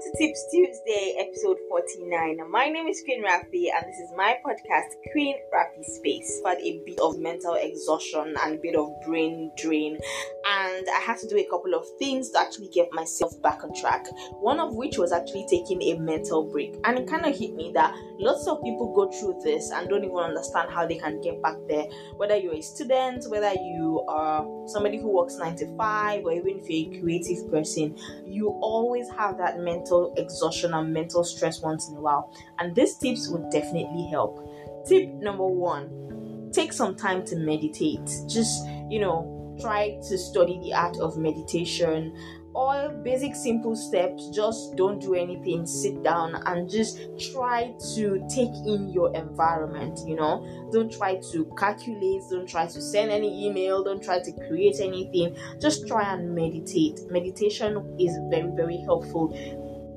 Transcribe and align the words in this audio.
Welcome 0.00 0.12
to 0.18 0.26
Tips 0.26 0.46
Tuesday, 0.50 1.16
episode 1.18 1.58
49. 1.68 2.50
My 2.50 2.68
name 2.70 2.86
is 2.86 3.02
Queen 3.04 3.22
Rafi, 3.22 3.66
and 3.74 3.86
this 3.86 3.98
is 3.98 4.10
my 4.16 4.38
podcast, 4.46 4.94
Queen 5.12 5.36
Rafi 5.52 5.84
Space. 5.84 6.40
I've 6.46 6.56
had 6.56 6.64
a 6.64 6.80
bit 6.86 6.98
of 7.00 7.18
mental 7.18 7.54
exhaustion 7.54 8.34
and 8.42 8.54
a 8.54 8.56
bit 8.56 8.76
of 8.76 8.88
brain 9.06 9.50
drain, 9.58 9.98
and 10.46 10.86
I 10.88 11.00
had 11.04 11.18
to 11.18 11.28
do 11.28 11.36
a 11.36 11.44
couple 11.50 11.74
of 11.74 11.84
things 11.98 12.30
to 12.30 12.40
actually 12.40 12.68
get 12.68 12.88
myself 12.92 13.40
back 13.42 13.62
on 13.62 13.74
track. 13.74 14.06
One 14.40 14.58
of 14.58 14.74
which 14.74 14.96
was 14.96 15.12
actually 15.12 15.46
taking 15.50 15.82
a 15.82 15.98
mental 15.98 16.50
break, 16.50 16.76
and 16.84 16.98
it 16.98 17.06
kind 17.06 17.26
of 17.26 17.36
hit 17.36 17.54
me 17.54 17.70
that 17.74 17.94
lots 18.18 18.46
of 18.46 18.62
people 18.62 18.94
go 18.94 19.10
through 19.10 19.40
this 19.44 19.70
and 19.70 19.90
don't 19.90 20.04
even 20.04 20.16
understand 20.16 20.70
how 20.70 20.86
they 20.86 20.96
can 20.96 21.20
get 21.20 21.42
back 21.42 21.56
there. 21.68 21.84
Whether 22.16 22.36
you're 22.36 22.54
a 22.54 22.62
student, 22.62 23.26
whether 23.28 23.52
you 23.52 24.02
are 24.08 24.46
somebody 24.66 24.98
who 24.98 25.08
works 25.08 25.36
9 25.36 25.56
to 25.56 25.76
5, 25.76 26.24
or 26.24 26.32
even 26.32 26.60
if 26.60 26.70
you're 26.70 26.94
a 26.94 27.00
creative 27.00 27.50
person, 27.50 27.98
you 28.24 28.48
always 28.62 29.10
have 29.10 29.36
that 29.36 29.58
mental 29.58 29.89
exhaustion 30.16 30.74
and 30.74 30.92
mental 30.92 31.24
stress 31.24 31.60
once 31.60 31.88
in 31.88 31.96
a 31.96 32.00
while. 32.00 32.34
And 32.58 32.74
these 32.74 32.96
tips 32.96 33.28
would 33.28 33.50
definitely 33.50 34.08
help. 34.10 34.46
Tip 34.86 35.08
number 35.14 35.46
one 35.46 36.50
take 36.52 36.72
some 36.72 36.96
time 36.96 37.24
to 37.24 37.36
meditate. 37.36 38.10
Just, 38.26 38.66
you 38.88 38.98
know, 38.98 39.56
try 39.60 39.96
to 40.08 40.18
study 40.18 40.58
the 40.64 40.72
art 40.72 40.96
of 40.98 41.16
meditation 41.16 42.12
all 42.54 42.88
basic 43.04 43.36
simple 43.36 43.76
steps 43.76 44.28
just 44.30 44.74
don't 44.74 45.00
do 45.00 45.14
anything 45.14 45.64
sit 45.64 46.02
down 46.02 46.34
and 46.46 46.68
just 46.68 46.98
try 47.32 47.72
to 47.94 48.26
take 48.28 48.50
in 48.66 48.88
your 48.88 49.14
environment 49.14 50.00
you 50.04 50.16
know 50.16 50.44
don't 50.72 50.92
try 50.92 51.14
to 51.16 51.44
calculate 51.56 52.22
don't 52.28 52.48
try 52.48 52.66
to 52.66 52.80
send 52.80 53.10
any 53.10 53.46
email 53.46 53.84
don't 53.84 54.02
try 54.02 54.18
to 54.18 54.32
create 54.48 54.80
anything 54.80 55.36
just 55.60 55.86
try 55.86 56.12
and 56.12 56.34
meditate 56.34 56.98
meditation 57.08 57.76
is 58.00 58.18
very 58.30 58.50
very 58.56 58.78
helpful 58.78 59.30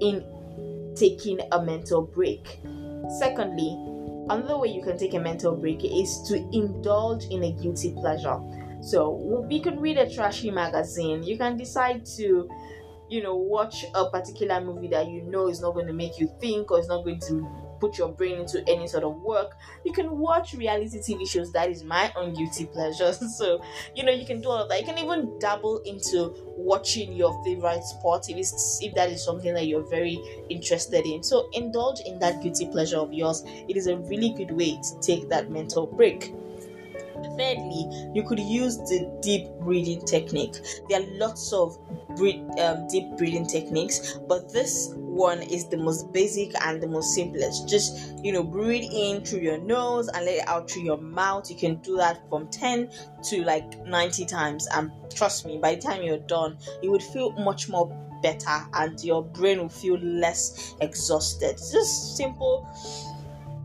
in 0.04 0.94
taking 0.96 1.40
a 1.52 1.64
mental 1.64 2.02
break 2.02 2.60
secondly 3.20 3.74
another 4.30 4.58
way 4.58 4.68
you 4.68 4.84
can 4.84 4.98
take 4.98 5.14
a 5.14 5.20
mental 5.20 5.56
break 5.56 5.84
is 5.84 6.22
to 6.28 6.38
indulge 6.54 7.26
in 7.26 7.44
a 7.44 7.52
guilty 7.54 7.94
pleasure 7.94 8.40
so 8.84 9.46
you 9.50 9.62
can 9.62 9.80
read 9.80 9.98
a 9.98 10.14
trashy 10.14 10.52
magazine. 10.52 11.24
You 11.24 11.38
can 11.38 11.56
decide 11.56 12.06
to, 12.18 12.50
you 13.10 13.24
know, 13.24 13.36
watch 13.36 13.86
a 13.96 14.10
particular 14.10 14.60
movie 14.60 14.90
that 14.90 15.08
you 15.08 15.22
know 15.22 15.48
is 15.48 15.62
not 15.62 15.74
going 15.74 15.88
to 15.88 15.94
make 15.94 16.20
you 16.20 16.30
think 16.42 16.70
or 16.70 16.80
is 16.80 16.90
not 16.90 17.06
going 17.06 17.22
to 17.22 17.48
put 17.84 17.98
your 17.98 18.10
brain 18.10 18.40
into 18.40 18.64
any 18.70 18.88
sort 18.88 19.04
of 19.04 19.16
work. 19.22 19.58
You 19.84 19.92
can 19.94 20.18
watch 20.18 20.54
reality 20.54 21.00
TV 21.00 21.26
shows. 21.26 21.52
That 21.52 21.70
is 21.70 21.84
my 21.84 22.12
own 22.16 22.34
guilty 22.34 22.66
pleasure. 22.66 23.12
So, 23.34 23.62
you 23.96 24.04
know, 24.04 24.12
you 24.12 24.26
can 24.26 24.42
do 24.42 24.50
all 24.50 24.60
of 24.64 24.70
that. 24.70 24.80
You 24.80 24.86
can 24.86 24.98
even 25.00 25.38
dabble 25.40 25.80
into 25.80 26.34
watching 26.56 27.14
your 27.14 27.34
favorite 27.44 27.84
sport 27.84 28.30
if, 28.30 28.38
if 28.82 28.94
that 28.96 29.10
is 29.10 29.24
something 29.24 29.54
that 29.54 29.66
you're 29.68 29.88
very 29.90 30.20
interested 30.50 31.06
in. 31.06 31.24
So, 31.24 31.50
indulge 31.54 32.00
in 32.06 32.20
that 32.20 32.42
guilty 32.44 32.68
pleasure 32.68 32.98
of 32.98 33.14
yours. 33.14 33.44
It 33.68 33.76
is 33.78 33.88
a 33.88 33.98
really 33.98 34.34
good 34.34 34.52
way 34.52 34.78
to 34.82 35.00
take 35.02 35.30
that 35.30 35.50
mental 35.50 35.88
break. 35.88 36.34
Thirdly, 37.24 38.12
you 38.14 38.24
could 38.24 38.40
use 38.40 38.78
the 38.78 39.18
deep 39.22 39.48
breathing 39.62 40.06
technique. 40.06 40.56
There 40.90 41.02
are 41.02 41.06
lots 41.14 41.52
of 41.54 41.78
breathe, 42.16 42.42
um, 42.60 42.88
deep 42.88 43.18
breathing 43.18 43.48
techniques, 43.48 44.20
but 44.28 44.52
this 44.52 44.94
one 44.96 45.42
is 45.42 45.68
the 45.70 45.78
most 45.78 46.12
basic 46.12 46.52
and 46.64 46.82
the 46.82 46.88
most 46.88 47.14
simplest. 47.14 47.68
Just 47.68 48.16
you 48.24 48.32
know, 48.32 48.44
breathe 48.44 48.90
in 48.92 49.24
through 49.24 49.42
your 49.42 49.60
nose 49.60 50.08
and 50.10 50.26
let 50.26 50.36
it 50.36 50.48
out 50.48 50.70
through 50.70 50.84
your 50.84 50.98
mouth. 50.98 51.50
You 51.50 51.56
can 51.56 51.76
do 51.78 51.98
that 51.98 52.22
from 52.30 52.48
10 52.50 52.90
to 53.30 53.44
like 53.44 53.86
90 53.86 54.26
times, 54.26 54.68
and 54.74 54.92
trust 55.14 55.46
me, 55.46 55.58
by 55.58 55.76
the 55.76 55.82
time 55.82 56.04
you're 56.04 56.18
done, 56.18 56.58
you 56.82 56.92
would 56.92 57.04
feel 57.04 57.32
much 57.34 57.70
more 57.70 57.88
better 58.22 58.66
and 58.74 59.04
your 59.04 59.24
brain 59.24 59.60
will 59.60 59.70
feel 59.70 60.00
less 60.00 60.76
exhausted. 60.82 61.58
Just 61.58 62.18
simple 62.18 62.68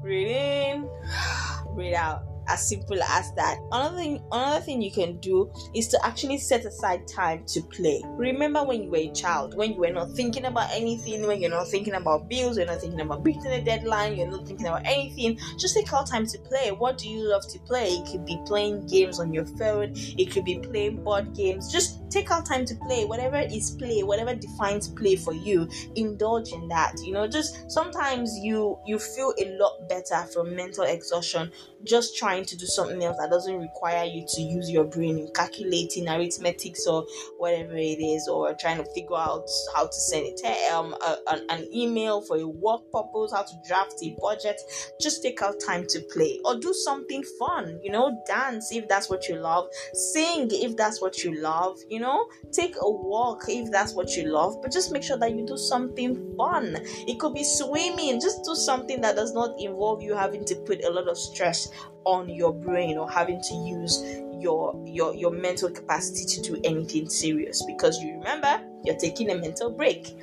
breathe 0.03 0.29
in, 0.29 0.89
breathe 1.75 1.95
out 1.95 2.28
as 2.49 2.69
simple 2.69 3.03
as 3.03 3.33
that. 3.35 3.59
Another 3.73 3.97
thing, 3.97 4.23
another 4.33 4.61
thing 4.61 4.83
you 4.83 4.91
can 4.91 5.19
do 5.19 5.51
is 5.75 5.89
to 5.89 6.07
actually 6.07 6.39
set 6.39 6.65
aside 6.65 7.07
time 7.07 7.45
to 7.49 7.61
play. 7.63 8.03
Remember 8.17 8.65
when 8.65 8.83
you 8.83 8.91
were 8.91 8.99
a 8.99 9.11
child, 9.11 9.57
when 9.57 9.73
you 9.73 9.81
were 9.81 9.91
not 9.91 10.13
thinking 10.13 10.47
about 10.47 10.71
anything, 10.73 11.27
when 11.27 11.41
you're 11.41 11.51
not 11.51 11.69
thinking 11.69 11.95
about 11.95 12.29
bills, 12.29 12.57
you're 12.57 12.67
not 12.67 12.81
thinking 12.81 13.01
about 13.01 13.25
beating 13.25 13.47
a 13.47 13.63
deadline, 13.63 14.17
you're 14.17 14.31
not 14.31 14.47
thinking 14.47 14.67
about 14.67 14.85
anything. 14.85 15.39
Just 15.59 15.75
take 15.75 15.93
out 15.93 16.09
time 16.09 16.27
to 16.27 16.39
play. 16.41 16.71
What 16.71 16.99
do 16.99 17.09
you 17.09 17.29
love 17.29 17.47
to 17.49 17.59
play? 17.61 17.89
It 17.89 18.11
could 18.11 18.25
be 18.25 18.41
playing 18.47 18.87
games 18.87 19.21
on 19.21 19.33
your 19.33 19.47
phone. 19.47 19.93
It 19.95 20.31
could 20.31 20.45
be 20.45 20.59
playing 20.59 21.05
board 21.05 21.35
games. 21.35 21.71
Just 21.73 22.08
take 22.11 22.31
out 22.31 22.47
time 22.47 22.65
to 22.67 22.75
play 22.87 23.05
whatever 23.05 23.39
is 23.39 23.71
play 23.79 24.03
whatever 24.03 24.35
defines 24.35 24.89
play 24.89 25.17
for 25.17 25.33
you 25.35 25.69
indulge 25.97 26.53
in 26.53 26.69
that 26.69 26.93
you 27.05 27.13
know. 27.13 27.27
Just 27.27 27.71
sometimes 27.71 28.31
you 28.43 28.79
you 28.87 28.99
feel 28.99 29.35
a 29.39 29.57
lot 29.59 29.89
better 29.89 30.27
from 30.33 30.55
mental 30.55 30.85
exhaustion 30.85 31.53
just 31.85 32.17
trying 32.17 32.45
to 32.45 32.57
do 32.57 32.67
something 32.67 33.03
else 33.03 33.17
that 33.19 33.31
doesn't 33.31 33.57
require 33.59 34.05
you 34.05 34.25
to 34.29 34.43
use 34.43 34.71
your 34.71 34.85
brain 34.85 35.19
in 35.19 35.29
calculating 35.35 36.09
arithmetics 36.09 36.87
or 36.87 37.07
whatever 37.39 37.77
it 37.77 38.01
is 38.01 38.29
or 38.29 38.53
trying 38.55 38.79
to 38.79 38.85
figure 38.95 39.17
out 39.17 39.47
how 39.75 39.87
to 39.87 39.93
send 39.93 40.27
it 40.27 40.41
um 40.73 40.95
a, 40.95 41.17
an, 41.29 41.47
an 41.51 41.69
email 41.75 42.21
for 42.21 42.37
a 42.37 42.47
work 42.47 42.81
purpose 42.93 43.33
how 43.33 43.43
to 43.43 43.55
draft 43.67 43.95
a 44.03 44.17
budget. 44.21 44.61
Just 45.01 45.23
take 45.23 45.41
out 45.43 45.61
time 45.65 45.87
to 45.89 46.01
play 46.13 46.41
or 46.45 46.59
do 46.59 46.73
something 46.73 47.23
fun 47.39 47.79
you 47.83 47.91
know 47.91 48.21
dance 48.27 48.73
if 48.73 48.87
that's 48.89 49.09
what 49.09 49.29
you 49.29 49.37
love 49.37 49.69
sing 49.95 50.49
if 50.51 50.77
that's 50.77 51.01
what 51.01 51.23
you 51.25 51.41
love 51.41 51.79
you 51.89 51.98
you 51.99 52.05
know? 52.05 52.29
Take 52.53 52.77
a 52.81 52.91
walk 52.91 53.45
if 53.49 53.71
that's 53.71 53.95
what 53.95 54.17
you 54.17 54.29
love 54.29 54.63
but 54.63 54.73
just 54.73 54.93
make 54.93 55.03
sure 55.03 55.17
that 55.19 55.33
you 55.35 55.45
do 55.45 55.57
something 55.57 56.35
fun. 56.37 56.77
It 57.07 57.19
could 57.19 57.35
be 57.35 57.45
swimming. 57.45 58.21
Just 58.21 58.45
do 58.45 58.55
something 58.55 59.01
that 59.01 59.17
does 59.17 59.35
not 59.35 59.59
involve 59.61 60.03
you 60.03 60.15
having 60.15 60.45
to 60.47 60.55
put 60.55 60.85
a 60.85 60.91
lot 60.91 61.09
of 61.09 61.19
stress 61.19 61.69
on 62.05 62.29
your 62.29 62.53
brain 62.53 62.97
or 62.97 63.11
having 63.11 63.41
to 63.43 63.55
use 63.55 64.03
your 64.41 64.81
your 64.87 65.15
your 65.15 65.33
mental 65.33 65.69
capacity 65.69 66.25
to 66.25 66.41
do 66.41 66.61
anything 66.63 67.09
serious 67.09 67.65
because 67.67 67.99
you 68.01 68.15
remember 68.15 68.61
you're 68.85 68.97
taking 68.97 69.31
a 69.31 69.35
mental 69.35 69.71
break. 69.71 70.15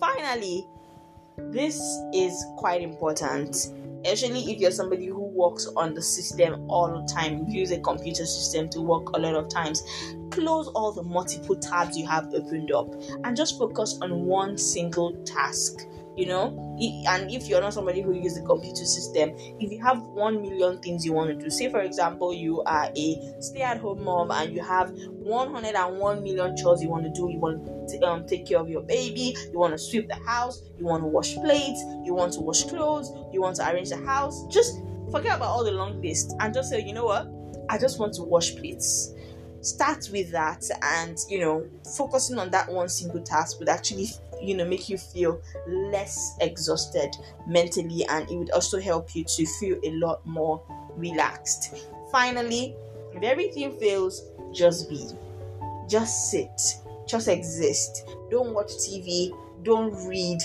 Finally 0.00 0.66
this 1.38 1.80
is 2.12 2.44
quite 2.56 2.82
important 2.82 3.68
especially 4.04 4.50
if 4.52 4.60
you're 4.60 4.70
somebody 4.70 5.06
who 5.06 5.22
works 5.26 5.66
on 5.76 5.94
the 5.94 6.02
system 6.02 6.68
all 6.68 6.88
the 6.88 7.12
time 7.12 7.46
use 7.48 7.70
a 7.70 7.80
computer 7.80 8.26
system 8.26 8.68
to 8.68 8.80
work 8.80 9.08
a 9.14 9.18
lot 9.18 9.34
of 9.34 9.48
times 9.48 9.82
close 10.30 10.68
all 10.68 10.92
the 10.92 11.02
multiple 11.02 11.56
tabs 11.56 11.96
you 11.96 12.06
have 12.06 12.32
opened 12.34 12.72
up 12.72 12.94
and 13.24 13.36
just 13.36 13.58
focus 13.58 13.98
on 14.02 14.24
one 14.24 14.56
single 14.56 15.12
task 15.24 15.86
you 16.16 16.26
know? 16.26 16.58
And 17.08 17.30
if 17.30 17.48
you're 17.48 17.60
not 17.60 17.74
somebody 17.74 18.02
who 18.02 18.14
uses 18.14 18.40
the 18.40 18.46
computer 18.46 18.84
system 18.84 19.32
if 19.60 19.70
you 19.70 19.80
have 19.80 20.02
1 20.02 20.42
million 20.42 20.78
things 20.80 21.04
you 21.04 21.12
want 21.12 21.30
to 21.30 21.36
do 21.36 21.50
say 21.50 21.70
for 21.70 21.80
example 21.80 22.34
you 22.34 22.62
are 22.62 22.90
a 22.96 23.34
stay-at-home 23.40 24.02
mom 24.02 24.30
and 24.30 24.52
you 24.52 24.62
have 24.62 24.90
101 24.90 26.22
million 26.22 26.56
chores 26.56 26.82
you 26.82 26.88
want 26.88 27.04
to 27.04 27.10
do 27.10 27.30
you 27.30 27.38
want 27.38 27.88
to 27.88 28.00
um, 28.00 28.26
take 28.26 28.46
care 28.46 28.58
of 28.58 28.68
your 28.68 28.82
baby 28.82 29.36
you 29.52 29.58
want 29.58 29.72
to 29.72 29.78
sweep 29.78 30.08
the 30.08 30.16
house 30.26 30.62
you 30.78 30.84
want 30.84 31.02
to 31.02 31.06
wash 31.06 31.34
plates 31.36 31.82
you 32.04 32.14
want 32.14 32.32
to 32.32 32.40
wash 32.40 32.64
clothes 32.64 33.12
you 33.32 33.40
want 33.40 33.54
to 33.54 33.70
arrange 33.70 33.90
the 33.90 34.04
house 34.04 34.44
just 34.48 34.80
forget 35.12 35.36
about 35.36 35.48
all 35.48 35.62
the 35.62 35.70
long 35.70 36.00
list 36.00 36.34
and 36.40 36.52
just 36.52 36.70
say 36.70 36.82
you 36.82 36.92
know 36.92 37.04
what? 37.04 37.28
I 37.68 37.78
just 37.78 38.00
want 38.00 38.14
to 38.14 38.22
wash 38.22 38.56
plates. 38.56 39.14
Start 39.60 40.08
with 40.10 40.32
that 40.32 40.64
and 40.82 41.16
you 41.28 41.38
know 41.38 41.68
focusing 41.96 42.38
on 42.38 42.50
that 42.50 42.68
one 42.68 42.88
single 42.88 43.22
task 43.22 43.60
would 43.60 43.68
actually 43.68 44.08
you 44.42 44.56
know 44.56 44.64
make 44.64 44.88
you 44.88 44.98
feel 44.98 45.40
less 45.68 46.36
exhausted 46.40 47.14
mentally 47.46 48.04
and 48.08 48.30
it 48.30 48.36
would 48.36 48.50
also 48.50 48.80
help 48.80 49.14
you 49.14 49.24
to 49.24 49.46
feel 49.60 49.78
a 49.84 49.92
lot 49.92 50.24
more 50.26 50.62
relaxed. 50.96 51.86
Finally 52.10 52.76
if 53.14 53.22
everything 53.22 53.78
fails 53.78 54.30
just 54.52 54.88
be. 54.88 55.06
Just 55.88 56.30
sit. 56.30 56.76
Just 57.06 57.28
exist. 57.28 58.08
Don't 58.30 58.54
watch 58.54 58.68
tv 58.68 59.32
don't 59.62 59.92
read. 60.06 60.38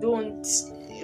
Don't 0.00 0.46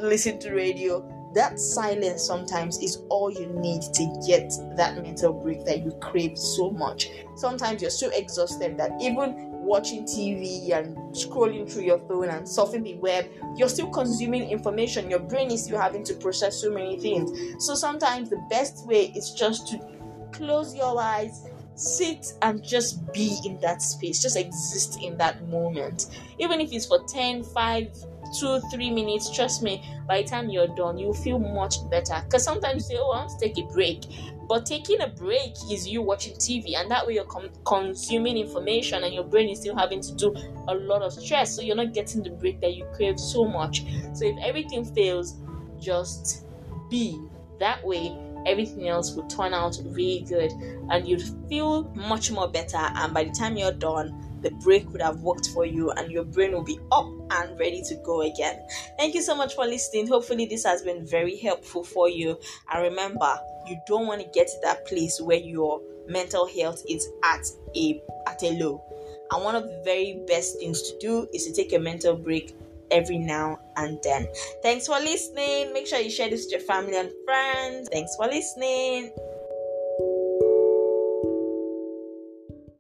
listen 0.01 0.39
to 0.41 0.53
radio. 0.53 1.07
That 1.35 1.61
silence 1.61 2.25
sometimes 2.25 2.83
is 2.83 3.03
all 3.09 3.31
you 3.31 3.47
need 3.47 3.83
to 3.83 4.23
get 4.27 4.53
that 4.77 5.01
mental 5.01 5.33
break 5.33 5.65
that 5.65 5.85
you 5.85 5.93
crave 6.01 6.37
so 6.37 6.71
much. 6.71 7.09
Sometimes 7.37 7.83
you're 7.83 7.91
so 7.91 8.11
exhausted 8.11 8.77
that 8.79 8.93
even 9.01 9.50
watching 9.71 10.05
TV 10.05 10.73
and 10.73 10.97
scrolling 11.15 11.71
through 11.71 11.85
your 11.85 12.01
phone 12.01 12.29
and 12.29 12.45
surfing 12.45 12.83
the 12.83 12.97
web, 12.97 13.27
you're 13.57 13.69
still 13.69 13.89
consuming 13.89 14.51
information. 14.51 15.09
Your 15.09 15.21
brain 15.21 15.51
is 15.53 15.65
still 15.65 15.79
having 15.79 16.03
to 16.05 16.15
process 16.15 16.61
so 16.61 16.73
many 16.73 16.99
things. 16.99 17.31
So 17.65 17.77
sometimes 17.77 18.31
the 18.31 18.45
best 18.51 18.85
way 18.87 19.13
is 19.17 19.31
just 19.31 19.69
to 19.69 19.79
close 20.33 20.75
your 20.75 21.01
eyes, 21.01 21.47
sit 21.77 22.33
and 22.43 22.65
just 22.65 23.13
be 23.13 23.39
in 23.47 23.61
that 23.61 23.81
space, 23.81 24.21
just 24.21 24.37
exist 24.37 24.99
in 25.01 25.17
that 25.19 25.47
moment. 25.49 26.07
Even 26.39 26.61
if 26.61 26.73
it's 26.73 26.87
for 26.87 27.05
10, 27.07 27.45
5, 27.45 27.89
two, 28.39 28.61
three 28.73 28.91
minutes, 28.91 29.31
trust 29.35 29.63
me, 29.63 29.83
by 30.07 30.23
the 30.23 30.29
time 30.29 30.51
you're 30.51 30.69
done, 30.69 30.99
you'll 30.99 31.15
feel 31.15 31.39
much 31.39 31.89
better. 31.91 32.21
Because 32.25 32.45
sometimes 32.45 32.75
you 32.75 32.97
say, 32.97 33.01
Oh, 33.01 33.11
I 33.11 33.21
want 33.21 33.39
to 33.39 33.47
take 33.47 33.59
a 33.59 33.67
break. 33.73 34.05
But 34.49 34.67
taking 34.67 35.01
a 35.01 35.07
break 35.07 35.53
is 35.71 35.87
you 35.87 36.03
watching 36.03 36.35
TV, 36.35 36.77
and 36.77 36.91
that 36.91 37.07
way 37.07 37.15
you're 37.15 37.25
com- 37.25 37.51
consuming 37.65 38.37
information, 38.37 39.05
and 39.05 39.15
your 39.15 39.23
brain 39.23 39.49
is 39.49 39.61
still 39.61 39.77
having 39.77 40.01
to 40.01 40.13
do 40.17 40.35
a 40.67 40.75
lot 40.75 41.03
of 41.03 41.13
stress. 41.13 41.55
So 41.55 41.63
you're 41.63 41.77
not 41.77 41.95
getting 41.95 42.23
the 42.25 42.31
break 42.31 42.61
that 42.61 42.75
you 42.75 42.85
crave 42.93 43.21
so 43.21 43.45
much. 43.45 43.85
So 44.13 44.25
if 44.25 44.37
everything 44.43 44.85
fails, 44.85 45.37
just 45.79 46.47
be 46.91 47.21
that 47.61 47.85
way 47.87 48.17
everything 48.47 48.89
else 48.89 49.15
will 49.15 49.27
turn 49.29 49.55
out 49.55 49.79
really 49.85 50.25
good 50.29 50.51
and 50.91 51.07
you'd 51.07 51.23
feel 51.49 51.85
much 51.95 52.31
more 52.31 52.49
better 52.49 52.79
and 52.79 53.13
by 53.13 53.25
the 53.25 53.31
time 53.31 53.57
you're 53.57 53.73
done 53.73 54.30
the 54.43 54.51
break 54.63 54.91
would 54.91 55.03
have 55.03 55.21
worked 55.21 55.49
for 55.49 55.65
you 55.65 55.91
and 55.93 56.11
your 56.11 56.25
brain 56.25 56.53
will 56.53 56.65
be 56.65 56.79
up 56.93 57.09
and 57.31 57.59
ready 57.59 57.83
to 57.89 57.95
go 58.05 58.23
again. 58.23 58.61
Thank 58.99 59.15
you 59.15 59.23
so 59.23 59.35
much 59.35 59.55
for 59.55 59.65
listening. 59.65 60.07
Hopefully, 60.07 60.47
this 60.47 60.65
has 60.65 60.83
been 60.83 61.07
very 61.07 61.37
helpful 61.37 61.85
for 61.85 62.09
you. 62.09 62.39
And 62.73 62.83
remember, 62.83 63.39
you 63.67 63.81
don't 63.87 64.07
want 64.07 64.21
to 64.21 64.29
get 64.29 64.49
to 64.49 64.59
that 64.63 64.87
place 64.87 65.21
where 65.21 65.39
your 65.39 65.81
mental 66.09 66.47
health 66.47 66.83
is 66.89 67.09
at 67.25 67.47
a 67.77 68.03
at 68.27 68.43
a 68.43 68.51
low. 68.59 68.83
And 69.33 69.45
one 69.45 69.55
of 69.55 69.65
the 69.65 69.81
very 69.85 70.23
best 70.27 70.59
things 70.59 70.83
to 70.83 70.99
do 70.99 71.29
is 71.33 71.47
to 71.47 71.53
take 71.53 71.73
a 71.73 71.79
mental 71.79 72.17
break 72.17 72.57
every 72.91 73.19
now 73.19 73.61
and 73.77 73.99
then. 74.03 74.27
Thanks 74.63 74.87
for 74.87 74.99
listening. 74.99 75.73
Make 75.73 75.87
sure 75.87 76.01
you 76.01 76.11
share 76.11 76.29
this 76.29 76.47
with 76.47 76.53
your 76.53 76.61
family 76.61 76.97
and 76.97 77.11
friends. 77.25 77.89
Thanks 77.93 78.17
for 78.17 78.27
listening. 78.27 79.13